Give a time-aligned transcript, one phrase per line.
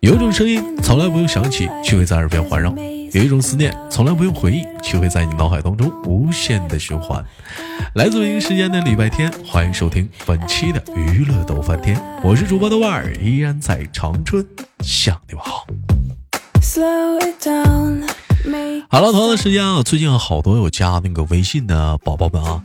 [0.00, 2.70] 有一种声音从来不用想起，却会在耳边环绕；
[3.12, 7.24] 有一种思念从来不用回忆，却会在你脑海当中无限的循环。
[7.94, 14.46] 来自北京时间的礼拜天，欢迎收听本期的娱乐逗翻天，我是主播豆瓣儿，依然在长春
[14.80, 15.66] 向你们好。
[18.88, 22.62] 好了，同样的时间啊，最近好多有加那个微信的宝宝们啊。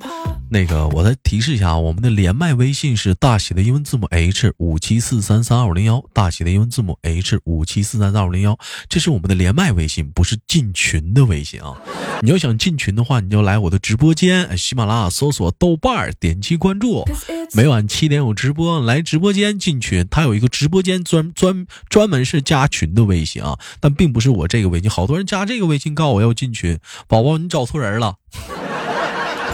[0.52, 8.57] 那个，我再提示一下，我们的连麦微信是大写的英文字母 H 五七四三三二五零幺，大写的英文字母 H 五七四三三二五零幺，
[8.88, 11.76] 这是我们的连麦微信，不是进群的微信啊。
[12.21, 17.06] 你要想进群的话，你就来我的直播间，喜马拉雅搜索豆瓣儿，点击关注，
[17.54, 20.07] 每晚七点有直播，来直播间进群。
[20.10, 28.16] 它有一个直播间专专专门是加群的微信啊，但并不是我这个微信，好多人加这个微信告我要进群，宝宝你找错人了。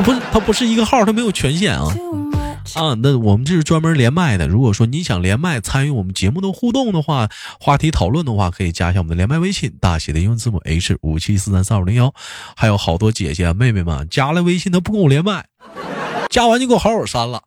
[0.04, 1.88] 不是，他不是一个号，他没有权限啊
[2.76, 2.94] 啊！
[3.02, 4.48] 那我们这是专门连麦的。
[4.48, 12.14] 如果说你想连麦参与我们节目的互动的话，话题讨论的话，可以加一下我们的连麦微信，大写的英文字母 H 五七四三三五零幺。
[12.56, 15.46] 还有好多姐姐妹妹们加了微信，他不跟我连麦，
[16.30, 17.42] 加完就给我好好删了，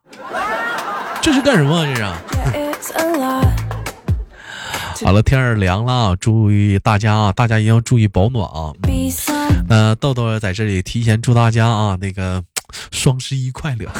[1.21, 1.85] 这是干什么？
[1.85, 2.05] 这是。
[5.05, 8.73] 好了，天儿凉了，注意大家啊，大家一定要注意保暖啊。
[9.69, 12.43] 呃，豆豆在这里提前祝大家啊，那个
[12.91, 13.89] 双十一快乐。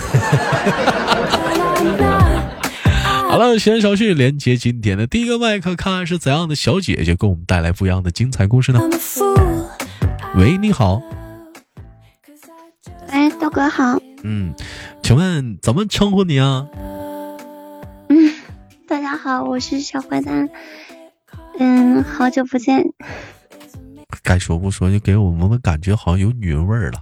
[3.30, 8.80] 好了，闲少叙，连接今天的第一个麦克，看看是怎样的小姐姐给我们带来不一样的精彩故事呢？
[10.36, 11.02] 喂，你好。
[13.08, 14.00] 哎，豆哥好。
[14.23, 14.53] 嗯，
[15.04, 16.67] 请问怎么称呼你啊？
[18.09, 18.33] 嗯，
[18.88, 20.50] 大家好，我是小坏蛋。
[21.59, 22.86] 嗯，好久不见。
[24.24, 27.00] 该说不说，就给我们的感觉好像有女人味儿了。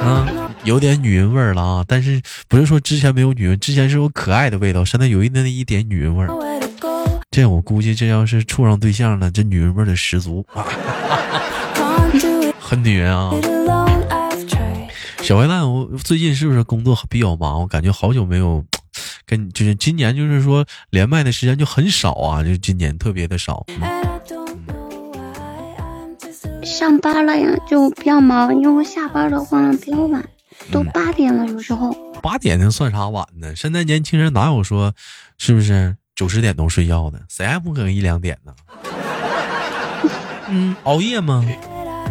[0.00, 1.84] 啊，有点女人味儿了啊！
[1.86, 6.28] 但是不是说之前没有女人，之前是有可爱的味道，现在有一那一点女人味儿。
[7.30, 10.46] 这我估计，这要是处上对象了，这女人味儿得十足，
[12.58, 13.32] 很女人啊。
[15.22, 17.60] 小坏蛋，我最近是不是工作比较忙？
[17.60, 18.64] 我感觉好久没有。
[19.28, 23.66] 跟就是今年就是说连麦的时间就很少啊，就今年特别的少。
[26.64, 30.26] 上班了呀，就比较忙，因为下班的话比较晚，
[30.72, 31.94] 都八点了，有时候。
[32.22, 33.54] 八点能算啥晚呢？
[33.54, 34.94] 现在年轻人哪有说，
[35.36, 37.20] 是不是九十点钟睡觉的？
[37.28, 38.54] 谁还不可能一两点呢？
[40.48, 41.44] 嗯，熬夜吗？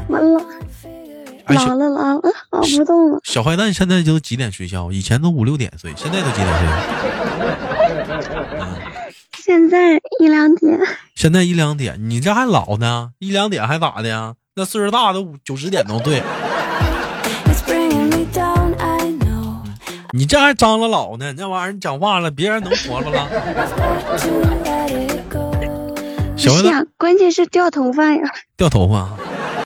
[0.08, 0.40] 完了。
[1.56, 3.20] 老了老了，熬不动了。
[3.24, 4.92] 小坏蛋现在都几点睡觉？
[4.92, 6.68] 以前都五六点睡，现在都几点睡？
[9.38, 10.80] 现在一两点。
[11.16, 13.12] 现在一两点，你这还老呢？
[13.20, 14.34] 一两点还咋的呀？
[14.56, 16.22] 那岁数大都九十点都对。
[20.14, 21.34] 你这还张了老呢？
[21.38, 23.28] 那玩意儿你讲话了，别人能活了吗？
[26.36, 28.22] 小坏蛋，关键是掉头发呀！
[28.56, 29.10] 掉头发。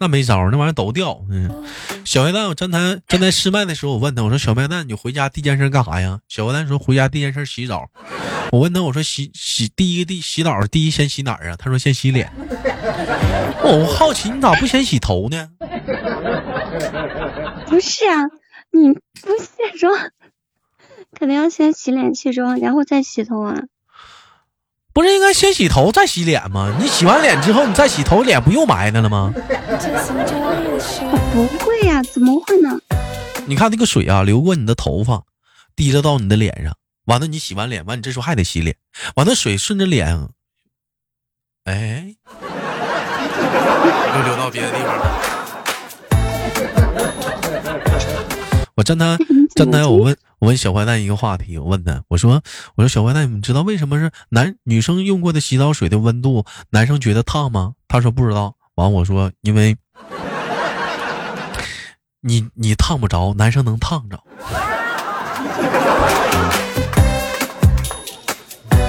[0.02, 1.24] 那没招，那玩意儿都掉。
[1.30, 1.64] 嗯，
[2.04, 6.20] 小坏蛋，我站台站台试麦的时候，我问他，我说小坏蛋，你回家第一件事干啥呀？
[6.28, 7.88] 小坏蛋说回家第一件事洗澡。
[8.52, 11.56] 我问他，我说洗洗第一个第洗澡第一先洗哪儿啊？
[11.56, 12.34] 他说先洗脸。
[13.64, 15.50] 我好奇你咋不先洗头呢？
[17.68, 18.26] 不是啊，
[18.72, 20.10] 你不卸妆，
[21.14, 23.66] 肯定要先洗脸卸妆，然后再洗头啊。
[24.94, 26.76] 不是应该先洗头再洗脸吗？
[26.80, 29.34] 你洗完脸之后，你再洗头，脸不又埋汰了吗？
[31.34, 32.78] 不会呀，怎么会呢？
[33.46, 35.24] 你看那个水啊，流过你的头发，
[35.76, 36.76] 滴着到你的脸上，
[37.06, 38.76] 完了你洗完脸，完你这时候还得洗脸，
[39.16, 40.28] 完了水顺着脸，
[41.64, 42.14] 哎，
[44.16, 45.22] 又流到别的地方了。
[48.76, 49.18] 我站台
[49.56, 50.18] 站台，我问。
[50.42, 52.42] 我问小坏蛋一个话题，我问他，我说，
[52.74, 57.74] 我说小坏蛋，你知道为什么是男女生用过的洗澡水的温度，男生觉得烫吗？
[57.88, 58.56] 他说不知道。
[58.74, 59.78] 完我说，因为，
[62.22, 64.20] 你你烫不着，男生能烫着。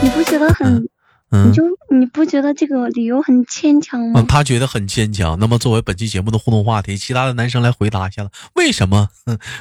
[0.01, 0.89] 你不觉得很？
[1.35, 4.23] 你就你不觉得这个理由很牵强吗？
[4.29, 5.39] 他觉得很牵强。
[5.39, 9.09] 那么作为本期节目的互动话题，其他的男生来回答一下了，为什么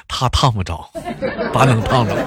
[0.08, 0.90] 他烫不着，
[1.54, 2.14] 他能烫着？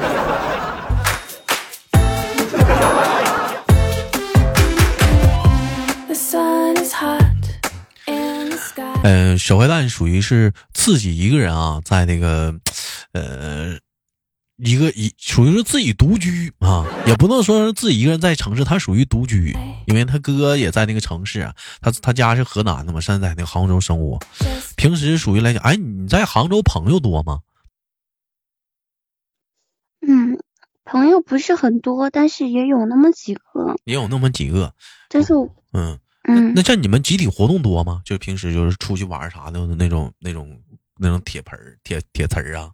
[9.03, 12.55] 嗯，小坏蛋属于是自己一个人啊，在那个，
[13.13, 13.77] 呃。
[14.57, 19.53] 一个一属于是自己独居啊，也不能说是自己一个人在城市，他属于独居，
[19.87, 24.19] 因为他哥也在那个城市，他他家是河南的嘛，现在在那个杭州生活。
[24.77, 27.41] 平时属于来讲，哎，你在杭州朋友多吗？
[30.07, 30.39] 嗯，
[30.85, 33.75] 朋友不是很多，但是也有那么几个。
[33.85, 34.73] 也有那么几个。
[35.09, 35.33] 但是，
[35.73, 35.99] 嗯
[36.29, 38.03] 嗯，那像你们集体活动多吗？
[38.05, 40.57] 就平时就是出去玩啥的那种那种
[40.97, 42.71] 那种铁盆儿、铁铁瓷儿啊。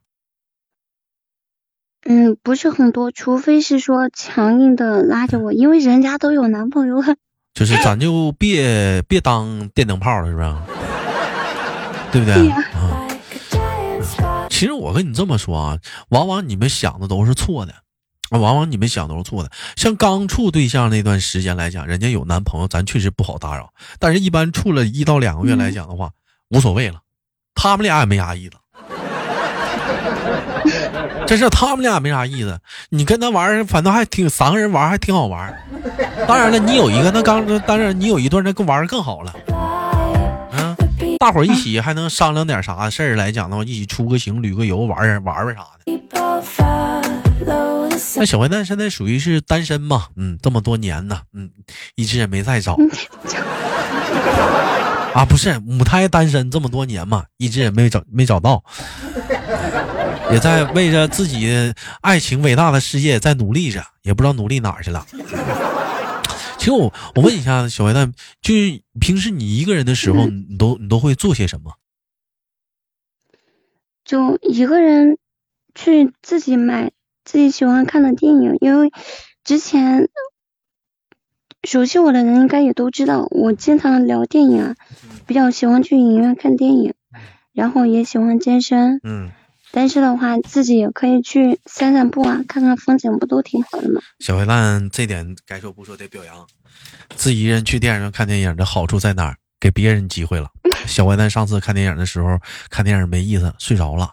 [2.07, 7.17] 嗯，不是很多，除非是说强硬的拉着我，因为人家都有男朋友了。
[7.53, 10.55] 就是咱就 别别当电灯泡了，是不是？
[12.13, 12.51] 对不对？
[12.51, 13.07] 啊。
[14.49, 15.79] 其实我跟你这么说啊，
[16.11, 17.75] 往往你们想的都是错的，
[18.31, 19.51] 往往你们想都是错的。
[19.77, 23.73] 像刚处对象那段时间来讲，人家有男朋友，咱确实不好打扰。
[23.99, 26.11] 但是，一般处了一到两个月来讲的话，
[26.49, 27.01] 无所谓了。
[27.55, 28.53] 他们俩也没啥意思。
[31.31, 35.57] 真是他们俩没啥意思，你跟他玩反正还挺三个人玩还挺好玩。
[36.27, 39.33] 当然了，你有一个那刚，当然你有一段那更玩更好了。
[40.51, 40.75] 嗯，
[41.21, 46.01] 大伙一起还能商量点啥事儿来讲的话，一起出个行、旅个游、玩玩玩啥的。
[48.17, 50.07] 那小坏蛋现在属于是单身嘛？
[50.17, 51.49] 嗯，这么多年呢，嗯，
[51.95, 52.77] 一直也没再找。
[55.15, 58.65] 啊，不是母胎单身这么多年嘛，一直也没找没找到，
[60.33, 65.07] 也在为着自己爱情伟大的事业在努力着，也不知道努力哪儿去了。
[66.59, 68.13] 其实我我问一下小坏蛋，
[68.43, 71.75] 就是平时你一个人的时候，你都你都会做些什么？
[74.05, 75.19] 就一个人
[75.75, 76.93] 去自己买
[77.25, 78.91] 自己喜欢看的电影，因为
[79.45, 80.09] 之前。
[81.63, 84.77] 熟悉我的人应该也都知道，我经常聊电影啊，
[85.27, 86.95] 比较喜欢去影院看电影，
[87.53, 88.99] 然后也喜欢健身。
[89.05, 89.31] 嗯，
[89.73, 94.01] 但是的话，自己也可以去散散步啊，看看风景，不都挺好的吗？
[94.19, 96.47] 小坏蛋，这点该说不说，得表扬。
[97.17, 99.37] 自己一人去电影院看电影的好处在哪儿？
[99.61, 100.49] 给别人机会了。
[100.87, 102.39] 小坏蛋上次看电影的时候，
[102.71, 104.11] 看电影没意思，睡着了，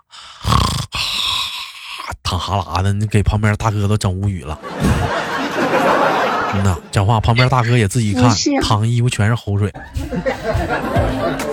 [2.21, 4.59] 淌哈喇的，你给旁边大哥都整无语了。
[6.53, 8.29] 嗯呐，讲话旁边大哥也自己看，
[8.61, 9.73] 躺衣服全是口水。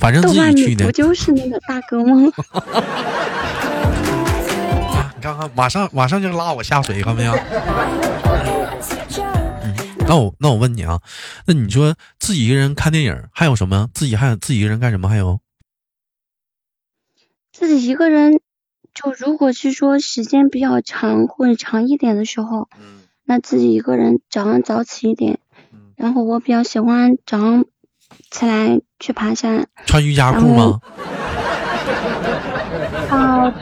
[0.00, 0.86] 嗯，反正自己去的。
[0.86, 2.14] 不就是那个大哥吗？
[5.16, 7.34] 你看看，马上马上就拉我下水，看没有？
[10.08, 11.00] 那我那我问你啊，
[11.46, 13.88] 那你说自己一个人看电影还有什么？
[13.94, 15.08] 自己还有自己一个人干什么？
[15.08, 15.40] 还有？
[17.52, 18.40] 自己一个人，
[18.94, 23.02] 就如果是说时间比较长或者长一点的时候，嗯。
[23.24, 25.38] 那自己一个人早上早起一点，
[25.94, 27.64] 然后我比较喜欢早上
[28.30, 29.66] 起来去爬山。
[29.86, 30.80] 穿瑜伽裤吗？
[33.10, 33.52] 啊，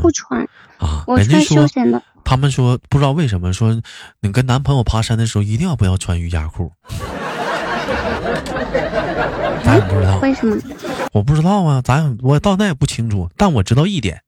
[0.00, 0.40] 不穿
[0.78, 2.00] 啊，我穿休闲的。
[2.24, 3.80] 他们说不知道为什么说
[4.20, 6.70] 你跟男朋友爬山的时候一定要不要穿瑜伽裤。
[9.64, 10.56] 咱也不知道为什么，
[11.12, 14.22] 我不知道啊，咱我到那也不清楚，但我知道一点，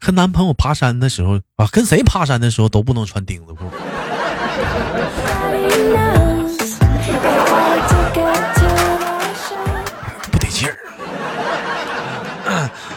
[0.00, 3.64] 和男朋友爬山的时候啊，跟谁爬山的时候都不能穿钉子裤。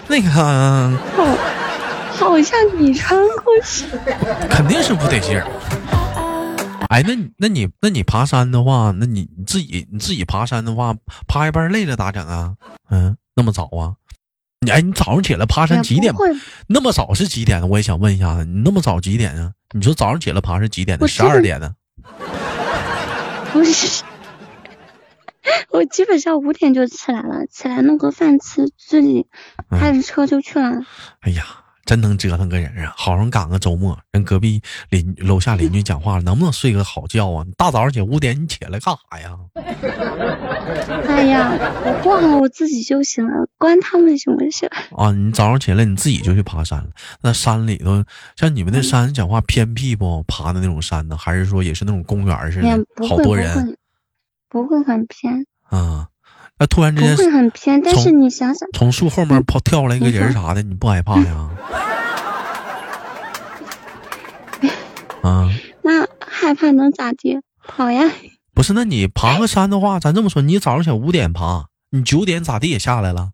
[0.08, 0.90] 那个好，
[2.12, 3.86] 好像你穿过去，
[4.50, 5.46] 肯定是不得劲儿。
[6.90, 10.96] 哎，那那你那你爬山的话，那你你自己你自己爬山的话，
[11.28, 12.54] 爬一半累了咋整啊？
[12.90, 13.96] 嗯，那么早啊？
[14.62, 16.14] 你哎，你早上起来爬山几点？
[16.68, 17.68] 那么早是几点呢？
[17.68, 19.52] 我也想问一下子，你那么早几点啊？
[19.72, 21.08] 你说早上起来爬是几点的？
[21.08, 21.74] 十二点呢？
[23.52, 24.04] 不是，
[25.72, 29.28] 我基本上五点就起来了，起来弄个饭吃，自己
[29.70, 30.72] 开着车就去了。
[31.22, 31.44] 哎呀，
[31.86, 32.94] 真能折腾个人啊！
[32.98, 37.44] 好容易赶个周末，人隔壁邻楼下邻居讲话了，能不能睡个好觉啊？
[37.46, 39.38] 你大早上起五点你起来干啥呀？
[41.08, 41.52] 哎呀，
[41.86, 44.66] 我过好我自己就行了，关他们什么事？
[44.98, 46.90] 啊，你早上起来你自己就去爬山了？
[47.22, 48.04] 那山里头
[48.36, 50.24] 像你们那山讲话偏僻不？
[50.28, 51.16] 爬的那种山呢？
[51.16, 53.08] 还是说也是那种公园似的？
[53.08, 53.78] 好多人，
[54.50, 56.10] 不会很偏啊。
[56.58, 61.50] 那突然之间不会很偏，但是你想想，从树后面跑跳出来一个人啥的，你不害怕呀？
[65.22, 65.50] 啊？
[65.82, 67.42] 那害怕能咋地？
[67.68, 68.10] 跑呀！
[68.56, 73.32] 不是，那你爬个山的话，咱这么说，你早上想五点爬，你九点咋地也下来了？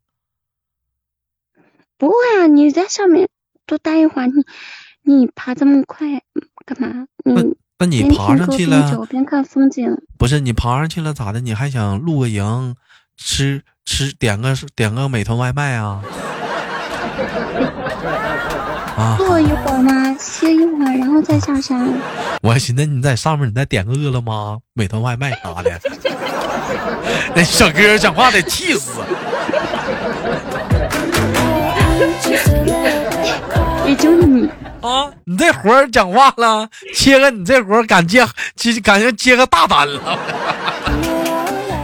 [1.97, 3.29] 不会啊，你在上面
[3.67, 4.43] 多待一会儿，你
[5.03, 6.07] 你爬这么快
[6.65, 7.05] 干嘛？
[7.23, 9.91] 你那你爬上去了，边看风景。
[10.15, 11.41] 不是你爬上去了咋的？
[11.41, 12.75] 你还想露个营，
[13.17, 16.03] 吃吃点个点个美团外卖啊？
[18.95, 21.91] 啊坐一会儿嘛，歇一会儿，然后再下山。
[22.43, 25.71] 我还寻思你在上面，你再点个饿了么、美团外卖啥的。
[27.33, 29.01] 那小哥讲话得气死。
[33.87, 34.30] 也就你
[34.81, 35.11] 啊！
[35.25, 40.17] 你这活儿讲话了，接个你这活儿敢接接，感觉接个大单了。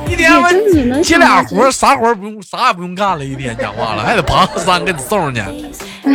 [0.10, 3.24] 一天我接俩活儿，啥活儿不用，啥也不用干了。
[3.24, 5.42] 一天讲话了，还得爬个山给你送上去。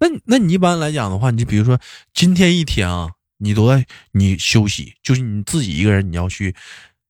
[0.00, 1.78] 那那你一般来讲的话，你比如说
[2.12, 6.56] 今天一天啊，你都在你休息，就是你自己一个人，你要去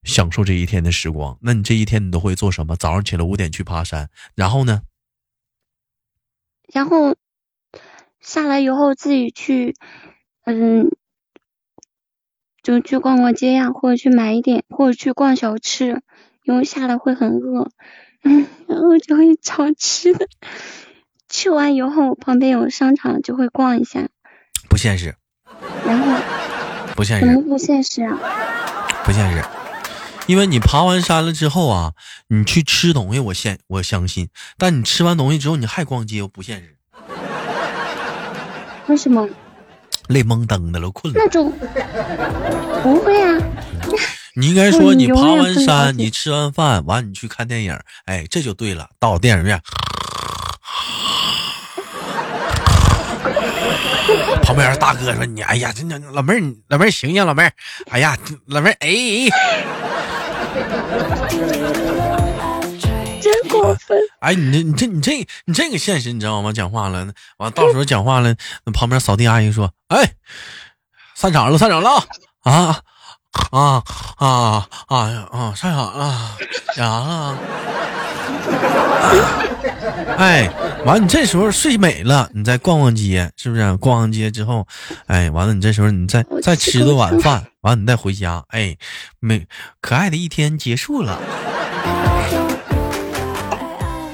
[0.03, 1.37] 享受这一天的时光。
[1.41, 2.75] 那你这一天你都会做什么？
[2.75, 4.81] 早上起来五点去爬山，然后呢？
[6.73, 7.15] 然后
[8.19, 9.75] 下来以后自己去，
[10.45, 10.89] 嗯，
[12.63, 16.01] 就去逛逛街呀，或者去买一点，或者去逛小吃，
[16.43, 17.69] 因为下来会很饿，
[18.23, 20.27] 嗯， 然后就会找吃的。
[21.29, 24.09] 去完以后，旁边有商场，就会逛一下。
[24.69, 25.15] 不现实。
[25.85, 26.21] 然后。
[26.95, 27.25] 不现实。
[27.25, 28.17] 怎么不现实啊？
[29.03, 29.43] 不现实，
[30.27, 31.91] 因为你爬完山了之后啊，
[32.29, 34.29] 你去吃东西，我现我相信。
[34.57, 36.75] 但你吃完东西之后，你还逛街，不现实。
[38.87, 39.27] 为什么？
[40.07, 41.19] 累懵登的了，困了。
[41.19, 41.51] 那种
[42.83, 43.37] 不会啊。
[44.35, 48.89] 你应该说，你爬完山，你吃完饭，完你去看电影，哎，这就对了。
[48.99, 49.61] 到电影院。
[54.43, 57.51] 旁边大哥说：“你哎呀，这老妹儿，老妹儿醒醒，老妹儿，
[57.89, 58.15] 哎呀，
[58.45, 58.87] 老妹儿，哎，
[63.21, 63.97] 真过分！
[64.19, 66.53] 哎，你这你这你这你这个现实，你知道吗？
[66.53, 67.07] 讲话了，
[67.37, 68.35] 完到时候讲话了，
[68.65, 70.13] 那旁边扫地阿姨说：‘哎，
[71.15, 72.03] 散场了，散场了
[72.43, 72.81] 啊
[73.51, 73.83] 啊
[74.17, 76.37] 啊啊啊，上啥了，
[76.75, 77.37] 啥了？’”
[80.17, 80.49] 哎，
[80.85, 83.75] 完你这时候睡美了，你再逛逛街，是不是？
[83.77, 84.65] 逛完街之后，
[85.07, 88.77] 哎，完了你这时候你再再吃顿晚饭，完你再回家，哎，
[89.19, 89.47] 美
[89.81, 91.19] 可爱的一天结束了。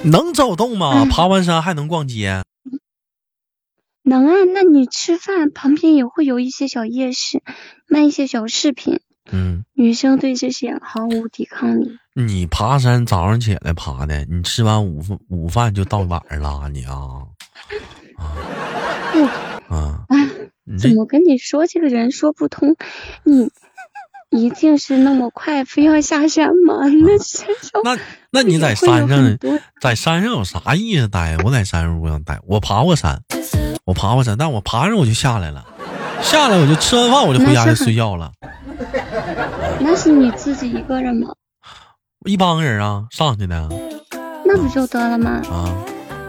[0.04, 1.06] 能走动吗？
[1.06, 2.44] 爬完山还能逛街？
[4.04, 7.44] 能啊，那你吃饭旁边也会有一些小夜市，
[7.88, 9.00] 卖一些小饰品。
[9.32, 11.98] 嗯，女生对这些毫无抵抗力。
[12.14, 16.96] 你爬山早上起来爬的，你吃完午饭午饭就到晚上了，你啊
[19.70, 20.08] 啊啊！
[20.78, 22.76] 怎么跟你说这个人说不通？
[23.24, 23.50] 你
[24.30, 26.86] 一定是那么快非要下山吗？
[26.88, 27.98] 那山上那
[28.30, 29.38] 那你在山上
[29.80, 31.38] 在山上有啥意思待？
[31.44, 32.40] 我在山上不想待。
[32.46, 33.22] 我爬过山，
[33.86, 35.66] 我爬过山，但我爬上我就下来了，
[36.22, 38.32] 下来我就吃完饭我就回家就睡觉了。
[39.84, 41.34] 那是你自己一个人吗？
[42.26, 43.68] 一帮人啊，上去的。
[44.46, 45.42] 那不就得了吗？
[45.50, 45.74] 啊。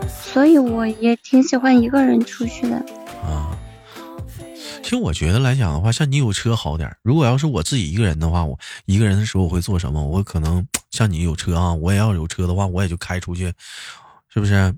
[0.08, 2.76] 所以我也挺喜欢一个人出去的。
[3.22, 3.56] 啊。
[4.82, 6.96] 其实我觉得来讲的话，像你有车好点。
[7.02, 10.02] 如果要是我自己一个人的话，我一个人的时候我会做什么？
[10.02, 13.52] 我可能像你有车啊，我也要有车的话，我也就开出去，
[14.32, 14.74] 是不是？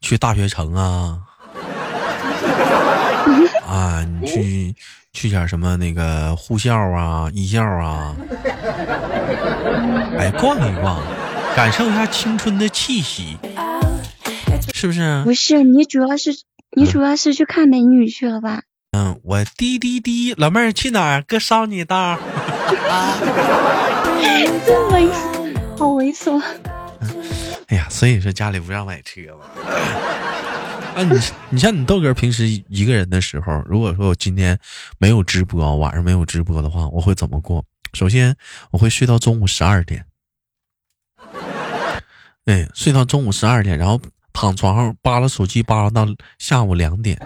[0.00, 1.20] 去大学城啊。
[3.66, 4.74] 啊，你去。
[5.18, 8.14] 去点什么那个护校啊、艺校啊，
[10.16, 11.02] 哎，逛一逛，
[11.56, 13.36] 感受一下青春的气息，
[14.72, 15.20] 是不是？
[15.24, 16.30] 不是，你主要是
[16.76, 18.62] 你主要是去看美女去了吧？
[18.96, 21.22] 嗯，我滴滴滴，老妹儿去哪儿？
[21.26, 22.16] 哥捎你一道。
[24.64, 26.40] 真猥琐，好猥琐。
[27.66, 29.46] 哎呀，所以说家里不让买车嘛。
[30.98, 31.16] 啊，你
[31.50, 34.58] 你像你豆哥平时一个人的时候，如果说我今天
[34.98, 37.64] 没有直播，晚上没有直播的话，我会怎么过？
[37.94, 38.34] 首先
[38.72, 40.04] 我会睡到中午十二点，
[42.46, 44.00] 哎，睡到中午十二点，然后
[44.32, 46.04] 躺床上扒拉手机扒拉到
[46.36, 47.16] 下午两点，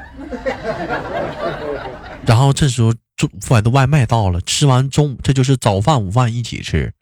[2.27, 6.93] 然后这时候中午的外卖到了，吃完中午这就是早饭午饭一起吃，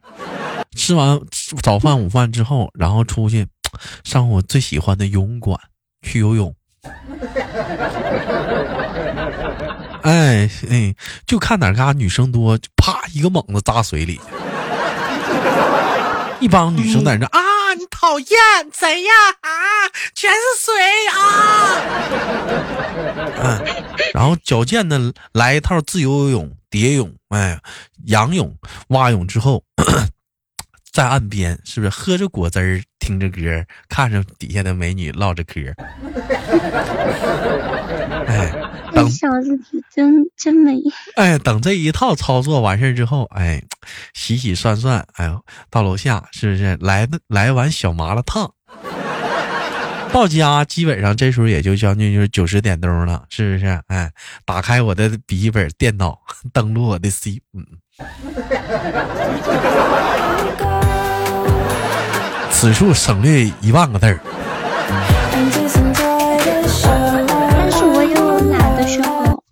[0.77, 1.19] 吃完
[1.61, 3.45] 早饭午饭之后，然后出去
[4.05, 5.59] 上我最喜欢的游泳馆
[6.01, 6.55] 去游泳。
[10.03, 10.95] 哎哎，
[11.27, 14.19] 就看哪嘎女生多，就啪一个猛子扎水里。
[16.39, 17.39] 一帮女生在那啊，
[17.77, 18.27] 你讨厌
[18.73, 19.11] 谁呀？
[19.41, 19.51] 啊，
[20.15, 20.73] 全是水
[21.13, 21.15] 啊！
[23.43, 23.63] 嗯，
[24.13, 24.99] 然后矫健的
[25.33, 27.59] 来一套自由泳、蝶泳，哎，
[28.07, 28.55] 仰泳、
[28.87, 29.63] 蛙泳之后。
[30.91, 35.73] 在岸边，是不是喝着果汁儿，听着歌，看着底下的美女唠着嗑？
[38.27, 38.51] 哎，
[38.93, 39.57] 等小子
[39.93, 40.77] 真真美。
[41.15, 43.63] 哎，等这一套操作完事儿之后，哎，
[44.13, 45.33] 洗洗涮涮，哎，
[45.69, 48.53] 到楼下是不是来来碗小麻辣烫？
[50.11, 53.81] 到家基本上这时候也就将近就是九十点钟了，是不是？
[53.87, 54.11] 哎，
[54.45, 56.19] 打开我的笔记本电脑，
[56.51, 57.65] 登录我的 C，嗯。
[62.61, 64.19] 此处省略一万个字儿，
[67.33, 68.03] 但是我
[68.51, 68.87] 懒。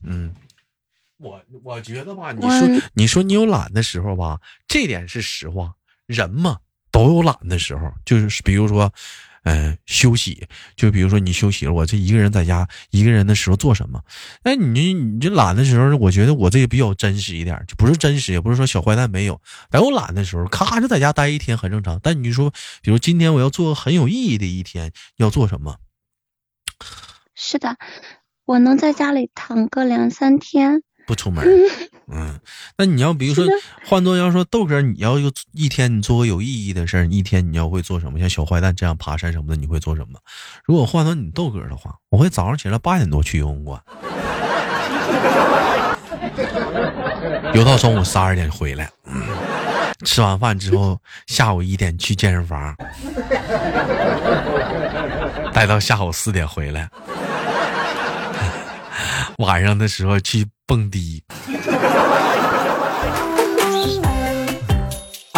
[0.04, 0.32] 嗯，
[1.18, 5.74] 我我觉得吧，你说，你说你有懒的时候吧，这点是实话。
[6.06, 6.58] 人嘛，
[6.92, 8.94] 都有懒的时候，就是比如说。
[9.44, 14.04] 嗯，休息，就比如说你休息了，我这一个人在家一个人的时候做什么？
[14.44, 19.40] 哎，你你这懒的时候，我觉得我这个比较真实一点，就不是真实，也不是说小坏蛋没有。
[19.70, 22.00] 但我懒的时候，咔就在家待一天很正常。
[22.04, 25.78] 但你说，比如今天我要做很有意义的一天，要做什么？
[27.36, 27.78] 是的。
[28.46, 31.44] 我能在家里躺个两三天，不出门。
[32.12, 32.40] 嗯，
[32.78, 33.44] 那你要比如说
[33.86, 38.20] 换做要说豆哥，你要有一天你做个有意义的事儿，一天你要会做什么？
[38.20, 40.20] 像小坏蛋这样爬山什么的，你会做什么？
[40.66, 43.82] 如果换做你豆哥的话，我会早上起来八点多去游泳馆，
[47.54, 48.88] 游到中午十二点回来，
[50.06, 52.76] 吃完饭之后下午一点去健身房，
[55.54, 56.90] 待到下午四点回来。
[59.38, 61.24] 晚上的时候去蹦迪，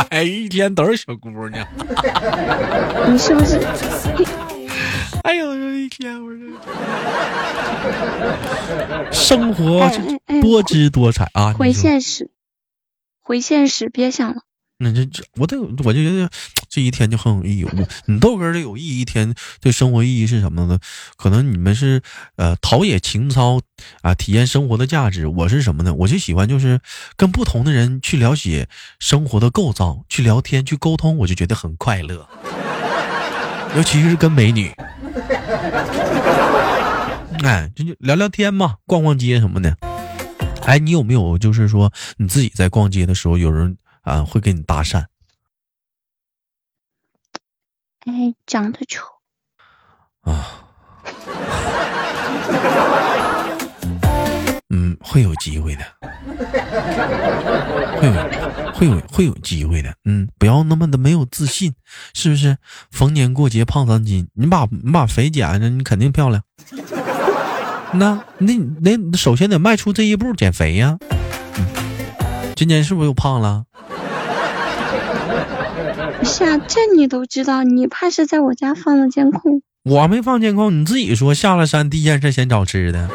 [0.09, 1.65] 哎，一天都是小姑娘。
[3.09, 3.57] 你是不是？
[5.23, 6.41] 哎呦，一天我这
[9.13, 9.89] 生活
[10.41, 11.53] 多姿多彩啊！
[11.53, 12.29] 回现实，
[13.21, 14.41] 回现实，别想了。
[14.83, 16.27] 那这这，我得我就觉得
[16.67, 17.63] 这一天就很有意义。
[17.63, 17.71] 我
[18.07, 20.79] 你豆哥的有意义一天对生活意义是什么呢？
[21.17, 22.01] 可能你们是
[22.35, 23.61] 呃陶冶情操
[24.01, 25.27] 啊，体验生活的价值。
[25.27, 25.93] 我是什么呢？
[25.93, 26.79] 我就喜欢就是
[27.15, 32.27] 跟不同的人去了解生活的构造，去聊天去沟通，我就觉得很快乐。
[33.75, 34.73] 尤其是跟美女，
[37.43, 39.77] 哎，就就聊聊天嘛，逛逛街什么的。
[40.63, 43.77] 哎，你有没有就是说你自己在逛街的时候有人？
[44.01, 45.05] 啊，会给你搭讪。
[48.05, 49.05] 哎，长得丑
[50.22, 50.67] 啊。
[54.74, 55.83] 嗯，会有机会的，
[58.00, 58.14] 会有，
[58.74, 59.94] 会有，会有机会的。
[60.05, 61.75] 嗯，不要那么的没有自信，
[62.14, 62.57] 是不是？
[62.90, 66.42] 逢年过节胖三斤，你把你把肥减了，你肯定漂亮。
[67.94, 70.98] 那那那首先得迈出这一步减肥呀。
[72.55, 73.66] 今年是不是又胖了？
[76.24, 79.61] 是啊，这你都知道，你怕是在我家放了监控？
[79.83, 83.09] 我没放监控，你自己说下了山第一件事先找吃的。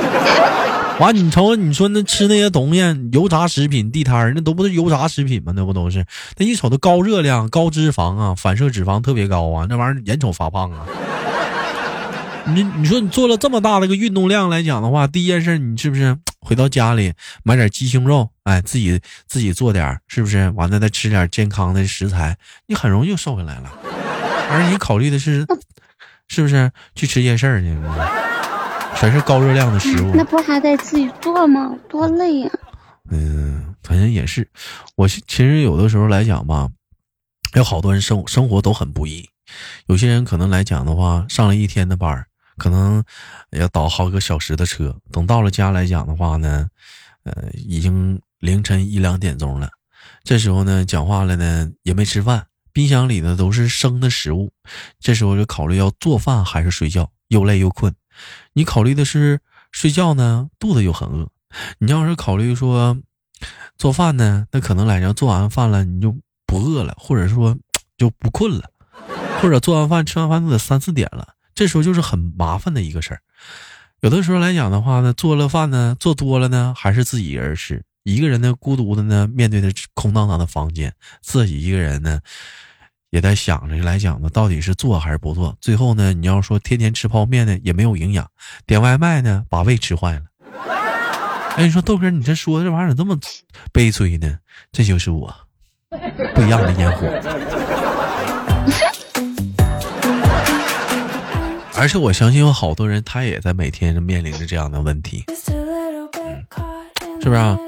[0.98, 2.80] 完，你瞅你说那吃那些东西，
[3.12, 5.52] 油炸食品地摊儿，那都不是油炸食品吗？
[5.56, 6.04] 那不都是？
[6.36, 10.86] 那一瞅都高热量、高脂肪啊，反射脂肪特别高啊，那玩意儿眼瞅发胖啊。
[12.46, 16.16] 你你说你做了这么大的个运动量来讲的话，第一件事你是不是？
[16.40, 17.12] 回到家里
[17.44, 20.48] 买点鸡胸肉，哎，自己自己做点，是不是？
[20.50, 23.70] 完了再吃点健康的食材，你很容易就瘦下来了。
[24.50, 25.46] 而你考虑的是，
[26.28, 27.76] 是不是去吃夜市去？
[28.98, 31.76] 全是高热量的食物，那不还得自己做吗？
[31.90, 32.50] 多累呀！
[33.10, 34.48] 嗯，反正也是。
[34.96, 36.70] 我其实有的时候来讲吧，
[37.54, 39.28] 有好多人生生活都很不易。
[39.86, 42.24] 有些人可能来讲的话，上了一天的班
[42.56, 43.02] 可能
[43.50, 46.68] 要倒好几个小时的车，等到了家来讲的话呢，
[47.24, 49.70] 呃，已经凌晨一两点钟了。
[50.24, 54.52] 这时候呢，讲话了呢，也没吃饭，冰箱里呢都是生的食物。
[54.98, 57.94] 这时候就考虑要做饭还是睡觉，又累又困。
[58.52, 59.40] 你考虑的是
[59.72, 61.28] 睡觉呢，肚子又很饿。
[61.78, 62.96] 你要是考虑说
[63.76, 67.56] 做饭呢，那可能来讲做完饭了你就不饿了，或者说
[67.96, 68.70] 就不困了，
[69.40, 71.34] 或者做完饭吃完饭都得三四点了。
[71.60, 73.20] 这时候就是很麻烦的一个事儿，
[74.00, 82.18] 有的时候来讲的话呢，做了饭呢，做多了呢，还是自己一人吃，一个人呢，孤独的呢，面对着空荡荡的房间，自己一个人呢，
[83.10, 85.54] 也在想着来讲呢，到底是做还是不做？
[85.60, 88.26] 最后呢，你要说天天吃泡面呢，也没有营养，
[88.64, 90.22] 点外卖呢，把胃吃坏了。
[91.56, 93.20] 哎，你说豆哥，你这说这玩意儿怎么这么
[93.70, 94.38] 悲催呢？
[94.72, 95.30] 这就是我
[96.34, 97.06] 不一样的烟火。
[101.80, 105.50] 而且我相信有好多人，他也在每天面临着这样的问题，是
[107.24, 107.36] 不是？
[107.36, 107.58] 啊？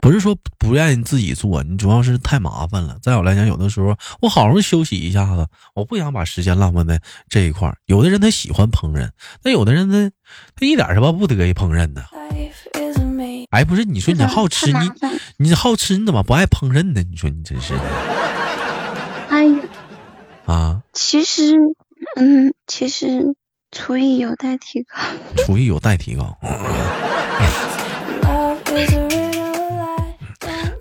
[0.00, 2.96] 不是说不愿意自己做，你主要是太麻烦了。
[3.02, 7.76] 在我来讲，有的时候我好容易休息一下子，我不想把时间浪费在这一块儿。
[7.86, 9.10] 有的人他喜欢烹饪，
[9.42, 10.10] 那有的人呢，
[10.54, 12.04] 他一点什么不得意烹饪呢？
[13.50, 14.92] 哎，不是，你说你好吃，你
[15.38, 17.02] 你好吃，你怎么不爱烹饪呢？
[17.02, 17.80] 你说你真是的。
[19.28, 19.58] 哎呀，
[20.46, 21.56] 啊，其实，
[22.14, 23.34] 嗯，其实。
[23.76, 24.96] 厨艺有待提高，
[25.36, 26.34] 厨艺有待提高。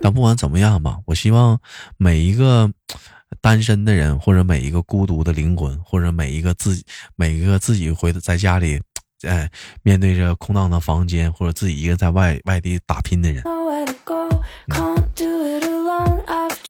[0.02, 1.60] 但不管怎么样吧，我希望
[1.98, 2.72] 每一个
[3.42, 6.86] 单身的人，或者每一个孤独的灵魂，或者每一个自己
[7.18, 8.82] 每一个自己回在家里
[9.28, 9.52] 哎，
[9.84, 13.44] 面对着空荡的房间，或者自己一个在外外地打拼的人，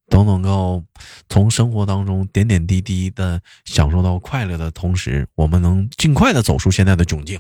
[0.10, 0.84] 都能够
[1.30, 7.39] 从生活当中点点滴滴的享受到快乐的同时，我们能尽快的走出现在的窘境，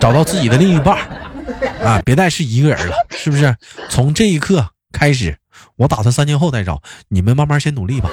[0.00, 0.98] 找到自己的另一半
[1.82, 2.00] 啊！
[2.04, 3.54] 别再是一个人了，是不是？
[3.88, 5.36] 从这一刻开始，
[5.76, 8.10] 我打算三年后再找你们，慢慢先努力吧。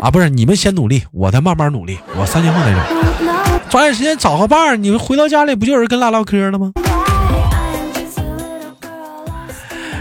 [0.00, 4.76] 啊，不是你们先努力，我再慢慢努力，我三年后再找，抓紧时间找个伴儿。
[4.76, 6.72] 你们回到家里不就有人跟拉唠嗑了吗？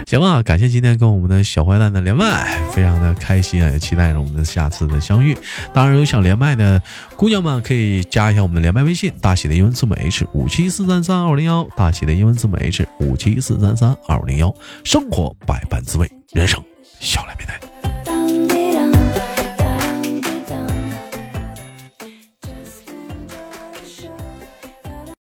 [0.05, 5.35] 行了，感谢今天跟我们的小坏蛋的连麦，非常的开心啊，也期待着我们的下次的相遇。
[5.73, 6.79] 当然，有想连麦的
[7.15, 14.53] 姑娘们可以加一下我们的连麦微信，大写的英文字母 H 五七四三三二零幺，大写的英文字母 H 五七四三三二零幺。
[14.83, 16.63] 生活百般滋味，人生
[16.99, 17.74] 笑来面对。